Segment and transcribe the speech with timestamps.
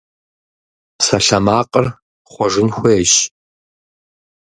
[0.97, 1.85] Псалъэмакъыр
[2.31, 3.13] хъуэжын хуейщ.